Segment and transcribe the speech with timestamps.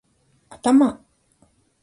[0.51, 0.89] 頭